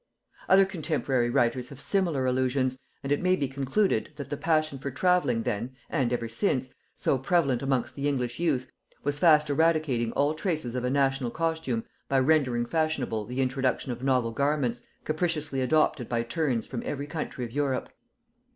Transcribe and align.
Other 0.49 0.65
contemporary 0.65 1.29
writers 1.29 1.69
have 1.69 1.79
similar 1.79 2.25
allusions, 2.25 2.75
and 3.03 3.11
it 3.11 3.21
may 3.21 3.35
be 3.35 3.47
concluded, 3.47 4.09
that 4.15 4.31
the 4.31 4.35
passion 4.35 4.79
for 4.79 4.89
travelling 4.89 5.43
then, 5.43 5.75
and 5.91 6.11
ever 6.11 6.27
since, 6.27 6.73
so 6.95 7.19
prevalent 7.19 7.61
amongst 7.61 7.93
the 7.93 8.07
English 8.07 8.39
youth, 8.39 8.65
was 9.03 9.19
fast 9.19 9.47
eradicating 9.51 10.11
all 10.13 10.33
traces 10.33 10.73
of 10.73 10.83
a 10.83 10.89
national 10.89 11.29
costume 11.29 11.83
by 12.09 12.17
rendering 12.19 12.65
fashionable 12.65 13.25
the 13.27 13.41
introduction 13.41 13.91
of 13.91 14.03
novel 14.03 14.31
garments, 14.31 14.81
capriciously 15.05 15.61
adopted 15.61 16.09
by 16.09 16.23
turns 16.23 16.65
from 16.65 16.81
every 16.83 17.05
country 17.05 17.45
of 17.45 17.51
Europe. 17.51 17.89